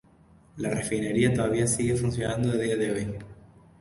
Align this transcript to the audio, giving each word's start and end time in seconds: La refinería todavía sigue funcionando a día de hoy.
La 0.57 0.71
refinería 0.71 1.31
todavía 1.31 1.67
sigue 1.67 1.95
funcionando 1.95 2.49
a 2.49 2.55
día 2.55 2.75
de 2.75 2.91
hoy. 2.91 3.07